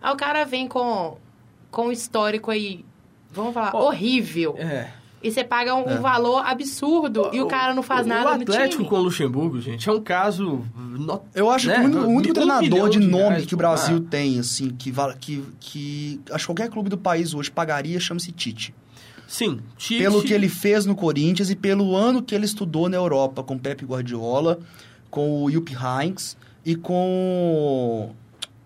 [0.00, 1.16] Aí o cara vem com,
[1.70, 2.84] com um histórico aí,
[3.36, 4.56] vamos falar, horrível.
[4.58, 4.88] É.
[5.22, 5.96] E você paga um, É.
[5.98, 8.88] valor absurdo e o cara não faz o, nada O no Atlético time.
[8.88, 10.62] com o Luxemburgo, gente, é um caso...
[10.76, 11.76] no- Eu acho né?
[11.80, 13.56] que o único, o Um treinador de nome reais, que o.
[13.56, 17.98] Brasil Ah, tem, assim, que, que, que acho que qualquer clube do país hoje pagaria,
[17.98, 18.74] chama-se Tite.
[19.26, 20.00] Sim, Tite...
[20.02, 23.58] Pelo que ele fez no Corinthians e pelo ano que ele estudou na Europa com
[23.58, 24.60] Pepe Guardiola,
[25.10, 28.10] com o Jupp Heynckes e com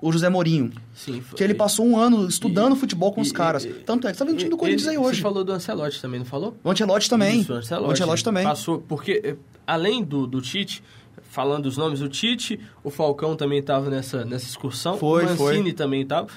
[0.02, 0.70] o José Mourinho.
[0.94, 3.64] Sim, foi- Que ele passou um ano estudando futebol com e- os caras.
[3.64, 5.16] e- Tanto é que você tá vendo o time do Corinthians Ele- aí hoje.
[5.16, 6.56] Você falou do Ancelotti também, não falou?
[6.64, 7.40] O Ancelotti também.
[7.40, 8.44] Isso, o Ancelotti, o Ancelotti também.
[8.44, 9.36] Passou, porque eh,
[9.66, 10.82] além do, do Tite,
[11.22, 14.96] falando dos nomes, o Tite, o Falcão também estava nessa, nessa excursão.
[14.96, 15.72] Foi, o Mancini foi.
[15.72, 16.28] também estava.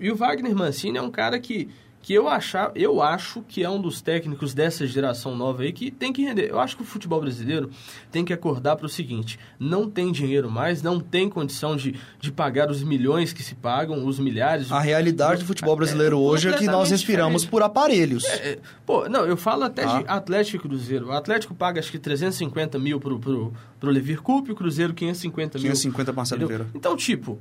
[0.00, 1.68] E o Wagner Mancini é um cara que,
[2.04, 5.90] que eu, achar, eu acho que é um dos técnicos dessa geração nova aí que
[5.90, 6.50] tem que render.
[6.50, 7.70] Eu acho que o futebol brasileiro
[8.12, 12.30] tem que acordar para o seguinte: não tem dinheiro mais, não tem condição de, de
[12.30, 14.70] pagar os milhões que se pagam, os milhares.
[14.70, 17.50] A realidade do futebol brasileiro É hoje é que nós respiramos diferente.
[17.50, 18.24] por aparelhos.
[18.26, 20.02] É, pô, não, eu falo até Tá.
[20.02, 21.06] de Atlético e Cruzeiro.
[21.06, 25.58] O Atlético paga acho que 350 mil pro, pro, pro Lever Cup, o Cruzeiro 550
[25.58, 25.68] mil.
[25.68, 26.66] 550 Marcelo.
[26.74, 27.40] Então, tipo,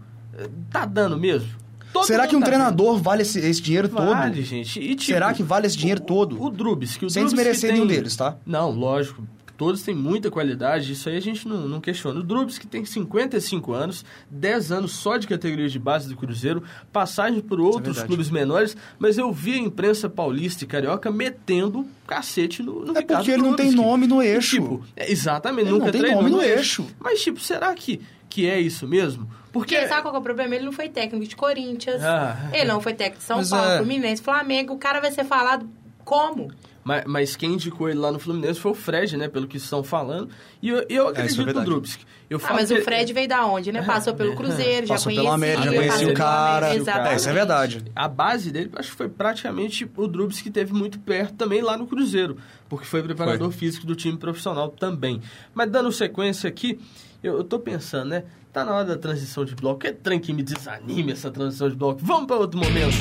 [0.69, 1.49] tá dando mesmo?
[1.93, 4.43] Todo Será que um tá treinador vale esse, esse dinheiro Vale, todo?
[4.43, 4.79] gente.
[4.79, 6.41] E, tipo, Será que vale esse dinheiro o- todo?
[6.41, 7.79] O, o Drubis, que o Sem Drubis desmerecer tem...
[7.79, 8.35] nenhum deles, tá?
[8.45, 9.23] Não, lógico.
[9.55, 12.19] Todos têm muita qualidade, isso aí a gente não, não questiona.
[12.19, 16.63] O Drubis, que tem 55 anos, 10 anos só de categoria de base do Cruzeiro,
[16.91, 18.07] passagem por outros verdade.
[18.07, 23.01] clubes menores, mas eu vi a imprensa paulista e carioca metendo cacete no, no É
[23.01, 24.55] Ricardo porque ele não tem nome no e, eixo.
[24.55, 26.85] tipo, é, exatamente, Ele nunca não tem treinou nome no eixo.
[26.99, 28.01] Mas, tipo, será que,
[28.33, 29.29] que é isso mesmo?
[29.51, 29.75] Porque...
[29.75, 30.55] Porque sabe qual que é o problema?
[30.55, 32.01] Ele não foi técnico de Corinthians.
[32.03, 32.49] Ah.
[32.51, 33.77] Ele não foi técnico de São Paulo, é.
[33.77, 34.73] Fluminense, Flamengo.
[34.73, 35.69] O cara vai ser falado
[36.03, 36.51] como?
[36.83, 39.27] Mas, mas quem indicou ele lá no Fluminense foi o Fred, né?
[39.27, 40.29] Pelo que estão falando.
[40.61, 41.65] E eu, eu É, é acredito no verdade.
[41.67, 42.05] Drubsky.
[42.29, 43.83] Eu Ah, mas que o Fred veio da onde, né?
[43.83, 45.23] Passou pelo Cruzeiro, já Passou conhecia.
[45.23, 46.65] pela América, já conhecia o cara.
[46.71, 47.85] América, É, isso é verdade.
[47.95, 51.77] A base dele, acho que foi praticamente o Drubs que teve muito perto também lá
[51.77, 55.21] no Cruzeiro, porque foi preparador físico do time profissional também.
[55.53, 56.79] Mas dando sequência aqui,
[57.23, 58.25] eu, eu tô pensando, né?
[58.51, 59.79] Tá na hora da transição de bloco.
[59.79, 61.99] Que trem que me desanime essa transição de bloco.
[62.03, 62.97] Vamos para outro momento.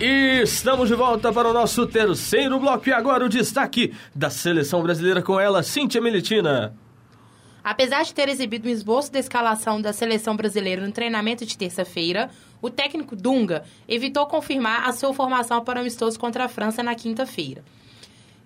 [0.00, 4.82] E estamos de volta para o nosso terceiro bloco e agora o destaque da seleção
[4.82, 6.74] brasileira com ela, Cíntia Militina.
[7.62, 12.28] Apesar de ter exibido um esboço da escalação da seleção brasileira no treinamento de terça-feira,
[12.60, 16.94] o técnico Dunga evitou confirmar a sua formação para o amistoso contra a França na
[16.94, 17.64] quinta-feira.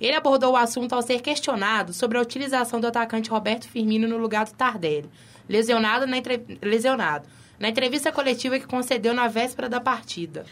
[0.00, 4.16] Ele abordou o assunto ao ser questionado sobre a utilização do atacante Roberto Firmino no
[4.16, 5.10] lugar do Tardelli,
[5.48, 7.26] lesionado na, entre- lesionado,
[7.58, 10.44] na entrevista coletiva que concedeu na véspera da partida.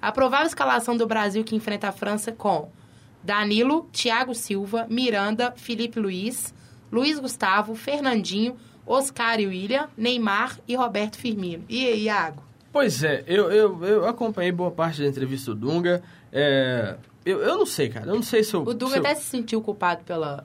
[0.00, 2.70] A provável escalação do Brasil que enfrenta a França com
[3.22, 6.54] Danilo, Thiago Silva, Miranda, Felipe Luiz,
[6.90, 8.56] Luiz Gustavo, Fernandinho,
[8.86, 11.64] Oscar e William, Neymar e Roberto Firmino.
[11.68, 12.42] E aí, Iago?
[12.72, 16.02] Pois é, eu, eu, eu acompanhei boa parte da entrevista do Dunga.
[16.32, 16.96] É,
[17.30, 18.06] eu, eu não sei, cara.
[18.06, 18.62] Eu não sei se eu.
[18.62, 20.44] O Dunga se eu- até se sentiu culpado pela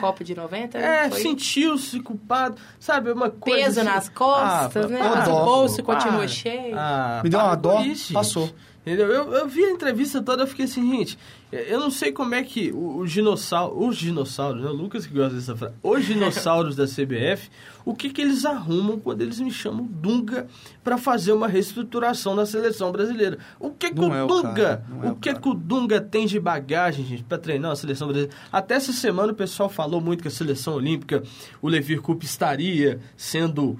[0.00, 0.78] Copa de 90?
[0.78, 3.10] É, Foi sentiu-se culpado, sabe?
[3.12, 3.64] Uma coisa.
[3.66, 4.98] Peso assim- nas costas, Ah, né?
[5.02, 6.74] Mas o bolso continua cheio.
[6.78, 8.46] Ah, Me deu uma dó, isso, passou.
[8.46, 8.69] gente.
[8.84, 9.08] Entendeu?
[9.08, 11.18] Eu, eu vi a entrevista toda, eu fiquei assim, gente,
[11.52, 14.70] eu não sei como é que o, o dinossauro, os dinossauros, né?
[14.70, 17.50] O Lucas que gosta dessa frase, os dinossauros da CBF,
[17.84, 20.46] o que que eles arrumam quando eles me chamam Dunga
[20.82, 23.38] para fazer uma reestruturação na seleção brasileira?
[23.58, 25.40] O que que Não o é o Dunga, cara, não é o o que cara.
[25.42, 28.34] que o Dunga tem de bagagem, gente, para treinar a seleção brasileira?
[28.50, 31.22] Até essa semana o pessoal falou muito que a seleção olímpica,
[31.60, 33.78] o Levir Coupe estaria sendo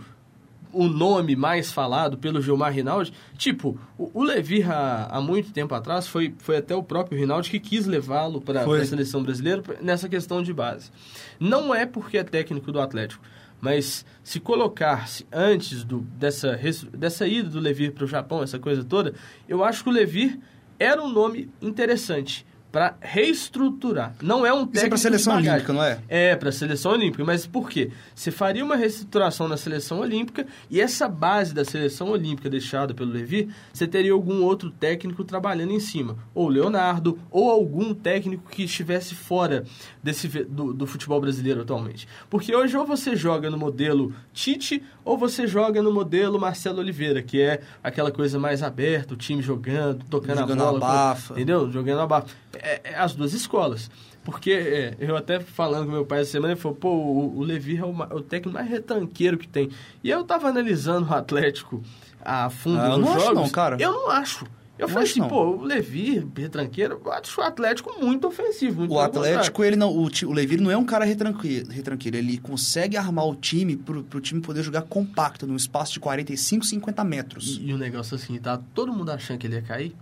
[0.72, 3.12] o nome mais falado pelo Gilmar Rinaldi.
[3.37, 7.50] Tipo, o, o Levir, há, há muito tempo atrás, foi, foi até o próprio Rinaldi
[7.50, 10.90] que quis levá-lo para a seleção brasileira nessa questão de base.
[11.38, 13.22] Não é porque é técnico do Atlético,
[13.61, 16.59] mas se colocar-se antes do, dessa,
[16.92, 19.14] dessa ida do Levir para o Japão, essa coisa toda,
[19.48, 20.38] eu acho que o Levir
[20.78, 24.14] era um nome interessante para reestruturar.
[24.22, 25.98] Não é um técnico Isso é de seleção olímpica, não é?
[26.09, 27.24] É, para a seleção olímpica.
[27.24, 27.90] Mas por quê?
[28.14, 33.11] Você faria uma reestruturação na seleção olímpica e essa base da seleção olímpica deixada pelo
[33.11, 36.16] Levi, você teria algum outro técnico trabalhando em cima.
[36.35, 39.64] Ou Leonardo, ou algum técnico que estivesse fora
[40.02, 42.06] desse, do, do futebol brasileiro atualmente.
[42.28, 47.22] Porque hoje ou você joga no modelo Tite, ou você joga no modelo Marcelo Oliveira,
[47.22, 50.76] que é aquela coisa mais aberta, o time jogando, tocando Jogando a bola.
[50.76, 51.35] a bafa.
[51.35, 51.70] Entendeu?
[51.70, 52.26] Jogando a barra.
[52.62, 53.90] É, é as duas escolas.
[54.23, 57.42] Porque é, eu até falando com meu pai essa semana, ele falou, pô, o, o
[57.42, 59.70] Levi é o, ma- o técnico mais retranqueiro que tem.
[60.05, 61.83] E eu tava analisando o Atlético
[62.23, 63.40] a fundo Ah, eu nos não acho jogos.
[63.42, 63.77] não, cara.
[63.81, 64.44] Eu não acho.
[64.79, 65.29] Eu Não falei acho assim, não.
[65.29, 68.81] pô, o Levi, retranqueiro, eu acho o Atlético muito ofensivo.
[68.81, 72.16] Muito O Atlético, ele não, o, o Levir não é um cara retranqueiro, retranqueiro.
[72.16, 76.64] Ele consegue armar o time pro, pro time poder jogar compacto, num espaço de 45,
[76.64, 77.11] 50 contrário.
[77.11, 77.59] metros.
[77.59, 79.94] E, e o negócio assim, tá todo mundo achando que ele ia cair.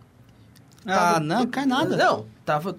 [0.88, 1.96] Ah, Tava- não, cai nada.
[1.96, 2.77] Não, tava...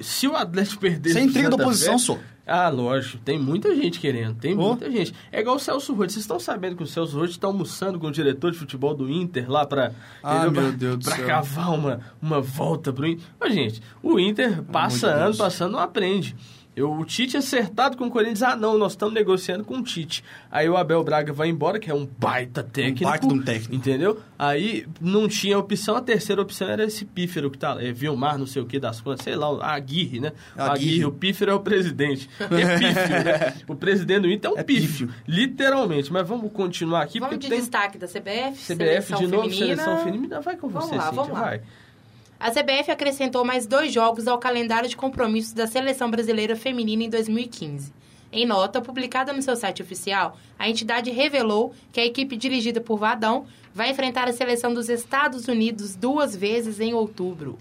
[0.00, 1.14] se o Atlético perdesse...
[1.14, 2.18] Você é intriga da oposição, só.
[2.46, 3.16] Ah, lógico.
[3.24, 4.34] Tem muita gente querendo.
[4.36, 4.68] Tem Oh.
[4.68, 5.14] muita gente.
[5.32, 6.10] É igual o Celso Roth.
[6.10, 9.10] Vocês estão sabendo que o Celso Roth está almoçando com o diretor de futebol do
[9.10, 9.92] Inter lá para
[10.22, 11.26] Ah, meu Pra- Deus do pra céu.
[11.26, 13.24] cavar uma, uma volta pro Inter.
[13.40, 15.38] Mas, gente, o Inter passa amor de ano Deus.
[15.38, 16.36] passando não aprende.
[16.76, 20.24] Eu, o Tite acertado com o Corinthians, ah não, nós estamos negociando com o Tite.
[20.50, 23.04] Aí o Abel Braga vai embora, que é um baita técnico.
[23.04, 23.74] baita de um técnico.
[23.74, 24.20] Entendeu?
[24.36, 28.36] Aí não tinha opção, a terceira opção era esse pífero que tá lá, é Vilmar,
[28.36, 30.32] não sei o que das contas, sei lá, a Aguirre, né?
[30.56, 30.72] O Aguirre.
[30.74, 32.28] Aguirre, o pífero é o presidente.
[32.40, 33.54] É pífio, né?
[33.68, 35.10] O presidente do Inter é um É pífio, pífio.
[35.28, 36.12] literalmente.
[36.12, 39.42] Mas vamos continuar aqui, Vamos porque de tem destaque da CBF, CBF seleção de novo,
[39.50, 39.66] feminina.
[39.82, 40.40] seleção feminina.
[40.40, 41.40] Vai com Vamos você, lá, Cíntia, vamos lá.
[41.40, 41.60] vai.
[42.44, 47.08] A CBF acrescentou mais dois jogos ao calendário de compromissos da Seleção Brasileira Feminina em
[47.08, 47.90] 2015.
[48.30, 52.98] Em nota publicada no seu site oficial, a entidade revelou que a equipe dirigida por
[52.98, 57.56] Vadão vai enfrentar a seleção dos Estados Unidos duas vezes em outubro.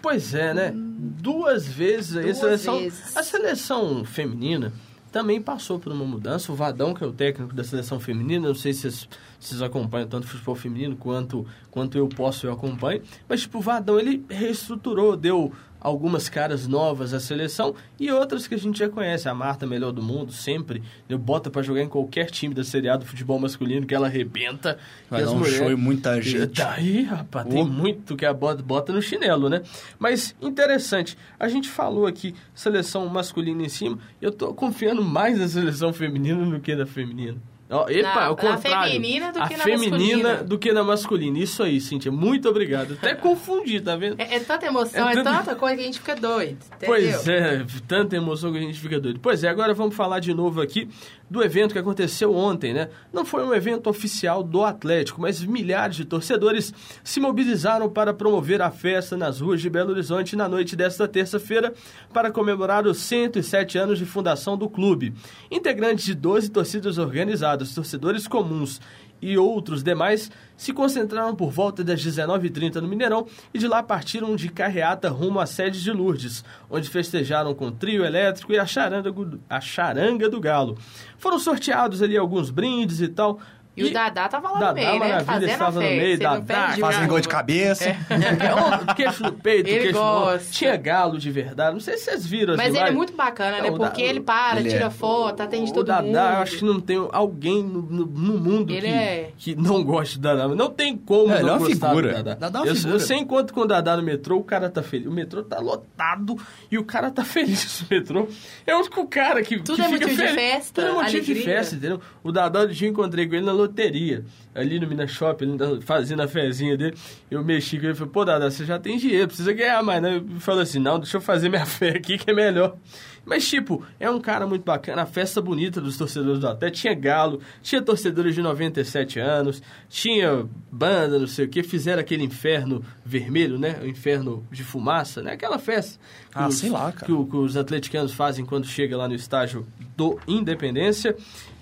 [0.00, 0.72] Pois é, né?
[0.74, 2.78] Duas vezes aí a Duas seleção.
[2.78, 3.14] vezes.
[3.14, 4.72] A seleção feminina,
[5.12, 6.50] também passou por uma mudança.
[6.50, 10.08] O Vadão, que é o técnico da seleção feminina, não sei se vocês, vocês acompanham
[10.08, 13.02] tanto o futebol feminino quanto, quanto eu posso, eu acompanho.
[13.28, 18.54] Mas, tipo, o Vadão, ele reestruturou, deu algumas caras novas à seleção e outras que
[18.54, 19.28] a gente já conhece.
[19.28, 20.82] A Marta, melhor do mundo, sempre.
[21.08, 24.06] Eu bota para jogar em qualquer time da Série A do futebol masculino que ela
[24.06, 24.78] arrebenta.
[25.10, 25.58] Vai dar um mulheres...
[25.58, 26.62] show e muita gente.
[26.62, 29.62] Daí, rapaz, tem muito que a bota, bota no chinelo, né?
[29.98, 35.48] Mas interessante, a gente falou aqui seleção masculina em cima, eu tô confiando mais na
[35.48, 37.38] seleção feminina do que na feminina.
[37.74, 38.90] Oh, epa, na, ao contrário.
[38.90, 40.44] A feminina do a que na feminina masculina.
[40.44, 41.38] do que na masculina.
[41.38, 42.12] Isso aí, Cíntia.
[42.12, 42.92] Muito obrigado.
[42.92, 44.20] Até confundi, tá vendo?
[44.20, 46.58] É, é tanta emoção, é, é, tanta coisa que a gente fica doido.
[46.66, 46.86] Entendeu?
[46.86, 49.20] Pois é, tanta emoção que a gente fica doido.
[49.20, 50.86] Pois é, agora vamos falar de novo aqui
[51.32, 52.90] do evento que aconteceu ontem, né?
[53.10, 58.60] Não foi um evento oficial do Atlético, mas milhares de torcedores se mobilizaram para promover
[58.60, 61.72] a festa nas ruas de Belo Horizonte na noite desta terça-feira
[62.12, 65.14] para comemorar os 107 anos de fundação do clube.
[65.50, 68.78] Integrantes de 12 torcidas organizadas, torcedores comuns
[69.22, 74.34] e outros demais se concentraram por volta das 19h30 no Mineirão e de lá partiram
[74.34, 79.14] de carreata rumo à sede de Lourdes, onde festejaram com trio elétrico e a charanga,
[79.48, 80.76] a charanga do Galo.
[81.22, 83.38] Foram sorteados ali alguns brindes e tal,
[83.74, 85.20] e, e, o Dadá tava lá Dadá, no meio, né?
[85.24, 87.84] Fazendo estava no meio, Dadá, fazendo gol de cabeça.
[87.88, 87.90] É.
[87.90, 90.44] é queixo no peito, ele queixo gosta.
[90.44, 90.50] no...
[90.52, 91.72] Tinha galo de verdade.
[91.72, 92.54] Não sei se vocês viram.
[92.56, 93.70] Mas ele é muito bacana, né?
[93.70, 94.90] Porque ele para, ele tira é.
[94.90, 96.16] foto, atende o todo Dadá, mundo.
[96.16, 99.30] eu acho que não tem alguém no, no, no mundo que, é...
[99.38, 100.48] que não goste do Dadá.
[100.48, 102.08] Não tem como é, não é uma gostar figura.
[102.08, 102.34] do Dadá.
[102.34, 102.94] Dadá é uma eu, figura.
[102.94, 105.06] eu sei enquanto com o Dadá no metrô, o cara tá feliz.
[105.06, 106.36] O metrô tá lotado
[106.70, 108.28] e o cara tá feliz no metrô.
[108.66, 111.16] É o único cara que, Tudo que é fica motivo de festa, Tudo é motivo
[111.16, 111.34] alegria.
[111.34, 112.00] de festa, entendeu?
[112.22, 116.76] O Dadá, eu encontrei com ele na loteria ali no Minas Shopping, fazendo a fezinha
[116.76, 116.96] dele,
[117.30, 120.02] eu mexi com ele e falei, pô, Dada, você já tem dinheiro, precisa ganhar mais,
[120.02, 120.16] né?
[120.16, 122.76] Ele falou assim, não, deixa eu fazer minha fé aqui que é melhor.
[123.24, 126.82] Mas, tipo, é um cara muito bacana, a festa bonita dos torcedores do Atlético.
[126.82, 132.24] Tinha galo, tinha torcedores de 97 anos, tinha banda, não sei o que, fizeram aquele
[132.24, 133.78] inferno vermelho, né?
[133.80, 135.32] O inferno de fumaça, né?
[135.32, 137.06] Aquela festa que, ah, os, sei lá, cara.
[137.06, 141.14] Que, que os atleticanos fazem quando chega lá no estágio do Independência.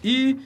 [0.03, 0.39] E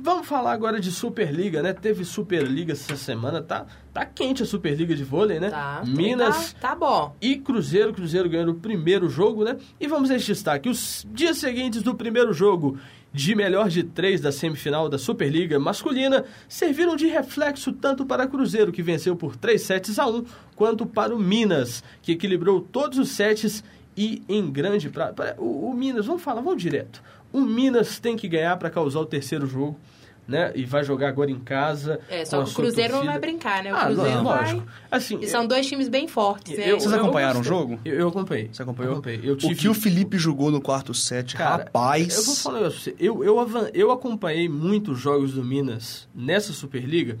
[0.00, 1.72] Vamos falar agora de Superliga, né?
[1.72, 5.50] Teve Superliga essa semana, tá, tá quente a Superliga de vôlei, né?
[5.50, 7.16] Tá, Minas tá, tá bom.
[7.20, 7.92] e Cruzeiro.
[7.92, 9.56] Cruzeiro ganhando o primeiro jogo, né?
[9.80, 12.78] E vamos registrar que os dias seguintes do primeiro jogo
[13.12, 18.70] de melhor de três da semifinal da Superliga masculina serviram de reflexo tanto para Cruzeiro,
[18.70, 23.08] que venceu por 3 sets a 1, quanto para o Minas, que equilibrou todos os
[23.08, 23.64] sets
[23.96, 24.88] e em grande...
[24.90, 25.12] Pra...
[25.38, 27.02] O, o Minas, vamos falar, vamos direto.
[27.32, 29.78] O Minas tem que ganhar para causar o terceiro jogo.
[30.26, 30.52] Né?
[30.54, 32.00] E vai jogar agora em casa.
[32.06, 33.72] É, só que o Cruzeiro não vai brincar, né?
[33.72, 34.52] O ah, Cruzeiro não, vai.
[34.52, 34.66] Lógico.
[34.90, 36.70] Assim, e são dois times bem fortes, né?
[36.72, 37.80] Vocês acompanharam o jogo?
[37.82, 38.50] Eu, eu acompanhei.
[38.52, 38.92] Você acompanhou?
[38.92, 39.20] Eu acompanhei.
[39.24, 39.54] Eu tive...
[39.54, 42.14] O que o Felipe jogou no quarto set, Cara, rapaz.
[42.14, 42.94] Eu vou falar pra você.
[42.98, 43.38] Eu, eu,
[43.72, 47.16] eu acompanhei muitos jogos do Minas nessa Superliga,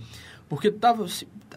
[0.46, 1.06] porque tava,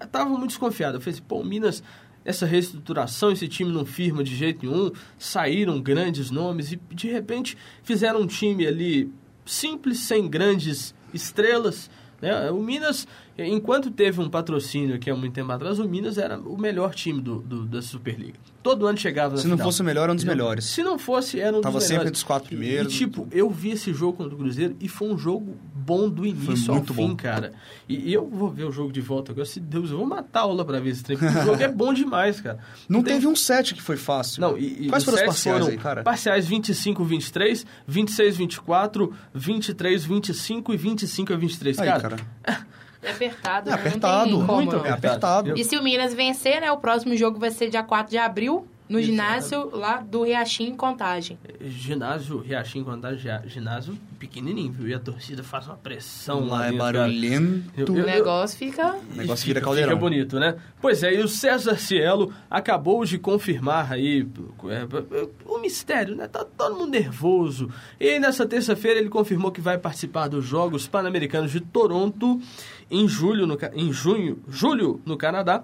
[0.09, 0.99] tava muito desconfiado.
[0.99, 1.83] Eu falei assim, pô, o Minas
[2.23, 7.57] essa reestruturação, esse time não firma de jeito nenhum, saíram grandes nomes e de repente
[7.83, 9.11] fizeram um time ali
[9.45, 11.89] simples, sem grandes estrelas.
[12.21, 12.51] Né?
[12.51, 13.07] O Minas,
[13.47, 17.21] enquanto teve um patrocínio aqui há muito tempo atrás, o Minas era o melhor time
[17.21, 18.33] do, do da Superliga.
[18.63, 19.67] Todo ano chegava Se não final.
[19.67, 20.65] fosse o melhor, era um dos melhores.
[20.65, 21.87] Se não fosse, era um Tava dos melhores.
[21.87, 22.93] sempre entre os quatro primeiros.
[22.93, 26.23] E, tipo, eu vi esse jogo contra o Cruzeiro e foi um jogo bom do
[26.25, 27.15] início ao fim, bom.
[27.15, 27.53] cara.
[27.89, 29.45] E, eu vou ver o jogo de volta agora.
[29.47, 31.91] Se Deus, eu vou matar a aula pra ver esse porque O jogo é bom
[31.91, 32.59] demais, cara.
[32.87, 34.41] Não tem- teve um set que foi fácil.
[34.41, 36.03] Não, e, e Quais foram os parciais foram aí, cara?
[36.03, 41.79] Parciais 25, 23, 26, 24, 23, 25 e 25 a 23.
[41.79, 41.99] Aí, cara,
[42.43, 42.67] cara.
[43.03, 43.77] É apertado, É né?
[43.81, 44.23] Não apertado.
[44.29, 44.85] tem como, Muito não.
[44.85, 45.53] É apertado.
[45.57, 46.71] E se o Minas vencer, né?
[46.71, 49.11] O próximo jogo vai ser dia 4 de abril, no Exato.
[49.11, 51.37] ginásio lá do Riachim em Contagem.
[51.61, 54.87] ginásio, Riachim, tá gi- ginásio pequenininho, viu?
[54.89, 57.71] E a torcida faz uma pressão lá, Lá é barulhento.
[57.77, 58.93] Eu- O negócio fica...
[58.95, 59.91] O negócio vira Fica- caldeirão.
[59.91, 60.57] Fica bonito, né?
[60.81, 64.27] Pois é, e o César Cielo acabou de confirmar aí
[64.69, 66.27] é, o mistério, né?
[66.27, 67.69] Tá todo mundo nervoso.
[67.99, 72.41] E nessa terça-feira ele confirmou que vai participar dos Jogos Pan-Americanos de Toronto
[72.89, 75.63] em julho, no, em junho, julho no Canadá.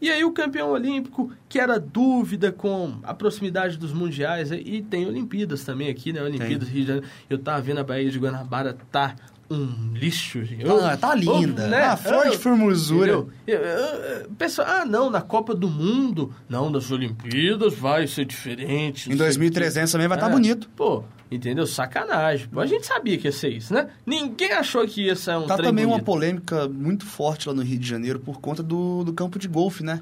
[0.00, 5.06] E aí o campeão olímpico, que era dúvida com a proximidade dos mundiais, e tem
[5.06, 6.22] Olimpíadas também aqui, né?
[6.22, 7.08] Olimpíadas Rio de Janeiro.
[7.28, 9.16] Eu tava vendo a Baía de Guanabara, tá
[9.50, 10.44] um lixo.
[10.44, 10.64] gente.
[10.68, 11.66] Ah, tá linda.
[11.68, 11.82] né?
[11.84, 13.12] Ah, flor de Eu- formosura.
[13.12, 13.30] Entendeu?
[13.46, 13.78] Eu- eu-
[14.20, 19.06] eu- Pessoal, ah, não, na Copa do Mundo, não, nas Olimpíadas vai ser diferente.
[19.10, 20.32] Em sei o 2300 também vai estar É.
[20.32, 20.68] bonito.
[20.76, 21.66] Pô, entendeu?
[21.66, 22.48] Sacanagem.
[22.48, 23.88] Pô, a gente sabia que ia ser isso, né?
[24.04, 26.04] Ninguém achou que ia ser um Tá também uma bonito.
[26.04, 29.82] polêmica muito forte lá no Rio de Janeiro por conta do, do campo de golfe,
[29.82, 30.00] né?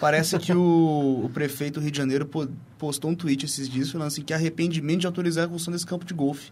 [0.00, 0.56] Parece que o,
[1.26, 4.32] o prefeito do Rio de Janeiro po- postou um tweet esses dias falando assim que
[4.32, 6.50] arrependimento de autorizar a construção desse campo de golfe.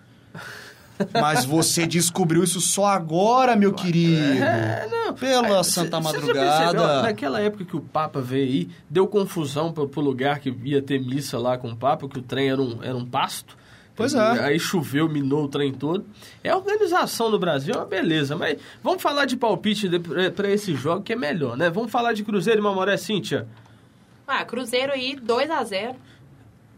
[1.21, 4.43] Mas você descobriu isso só agora, meu querido.
[4.43, 5.15] É, não.
[5.15, 6.65] Pela Aí, Santa cê- cê Madrugada.
[6.73, 7.03] percebeu?
[7.03, 11.01] Naquela época que o Papa veio aí, deu confusão pro, pro lugar que ia ter
[11.01, 13.57] missa lá com o Papa, que o trem era um, era um pasto.
[13.97, 14.21] Pois é.
[14.45, 16.05] Aí choveu, minou o trem todo.
[16.43, 18.35] É a organização no Brasil, é uma beleza.
[18.37, 21.71] Mas vamos falar de palpite de, pra, pra esse jogo, que é melhor, né?
[21.71, 23.47] Vamos falar de Cruzeiro e Mamoré, Cíntia.
[24.27, 25.95] Ah, Cruzeiro aí, 2 a 0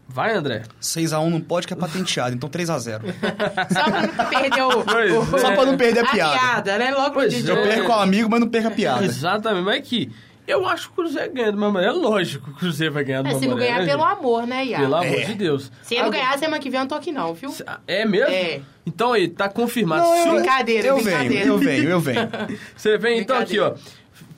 [0.09, 0.63] Vai, André.
[0.81, 2.33] 6x1 não pode, que é patenteado.
[2.35, 3.01] Então 3x0.
[3.73, 4.67] Só pra não perder o...
[4.79, 5.39] O- é.
[5.39, 6.39] Só pra não perder a a piada.
[6.39, 6.91] piada, né?
[6.91, 7.51] Logo Pois no é.
[7.51, 9.05] Eu de perco o amigo, mas não perco a piada.
[9.05, 10.11] Exatamente, mas é que
[10.47, 11.87] eu acho que o Cruzeiro ganha do Mamoré.
[11.87, 14.17] É lógico que o Cruzeiro vai ganhar do É, se não ganhar né, pelo gente?
[14.17, 14.83] amor, né, Iago?
[14.85, 15.25] Pelo amor É.
[15.25, 15.71] de Deus.
[15.83, 17.53] Se ele não Agora- ganhar, semana que vem eu não tô aqui não, viu?
[17.85, 18.29] É mesmo?
[18.33, 18.61] É.
[18.85, 20.03] Então aí, tá confirmado.
[20.03, 21.27] Não, eu, Brincadeira, eu brincadeira.
[21.33, 22.29] venho, eu venho, eu venho.
[22.77, 23.73] Você vem então aqui, ó.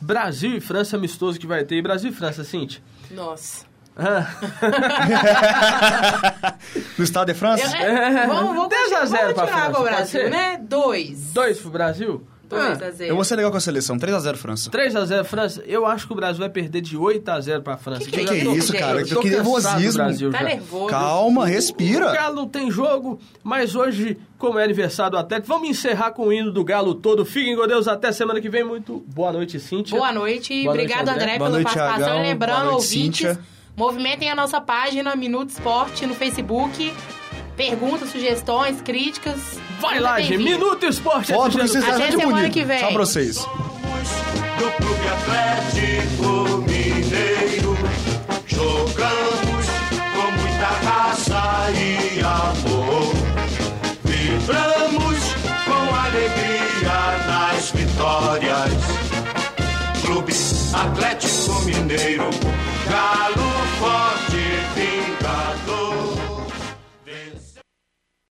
[0.01, 1.75] Brasil e França amistoso que vai ter.
[1.75, 2.81] E Brasil e França, Cintia?
[3.11, 3.68] Nossa.
[4.01, 4.27] Ah,
[6.97, 7.65] No Estado de França?
[7.77, 10.59] Eu- é, vamos, vamos, 10 a 0 vamos pra tirar França, o Brasil, né?
[10.61, 11.19] 2.
[11.33, 12.23] dois pro Brasil?
[12.49, 13.11] 2 Ah, a 0.
[13.11, 13.95] Eu vou ser legal com a seleção.
[13.99, 14.71] 3x0 França.
[14.71, 15.61] 3x0 França.
[15.67, 18.01] Eu acho que o Brasil vai perder de 8x0 pra França.
[18.05, 18.99] Que que é já tô- isso, cara?
[19.01, 20.03] eu Que tô do nervosismo.
[20.03, 20.43] Brasil Tá já.
[20.45, 20.87] nervoso.
[20.87, 22.11] Calma, O respira.
[22.11, 26.51] Galo tem jogo, mas hoje, como é aniversário do Atlético, vamos encerrar com o hino
[26.51, 27.23] do Galo todo.
[27.23, 28.63] Fiquem com Deus até semana que vem.
[28.63, 29.95] Muito boa noite, Cíntia.
[29.95, 30.63] Boa noite.
[30.63, 31.23] Boa noite, Obrigado, André.
[31.23, 31.97] André, Boa pela noite, participação.
[32.05, 32.23] Thiagão.
[32.23, 33.39] E lembrando, Boa noite, ouvintes, Cíntia.
[33.79, 36.93] Movimentem a nossa página Minuto Esporte no Facebook.
[37.55, 39.39] Perguntas, sugestões, críticas.
[39.79, 40.43] Vai lá, gente.
[40.43, 41.31] Minuto Esporte.
[41.31, 42.51] Foto que vocês Até semana bonito.
[42.53, 42.79] que vem.
[42.81, 43.37] Só pra vocês.
[43.37, 47.77] do Clube Atlético Mineiro.
[48.47, 49.65] Jogamos
[50.13, 53.13] com muita raça e amor.
[54.03, 55.19] Vibramos
[55.65, 58.73] com alegria nas vitórias.
[60.05, 60.33] Clube
[60.73, 62.29] Atlético Mineiro,
[62.89, 64.28] Galo forte